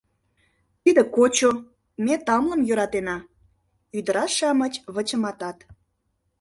[0.81, 1.51] —Тиде— кочо,
[2.05, 3.17] ме тамлым йӧратена!—
[3.97, 5.57] ӱдыраш-шамыч вычыматат.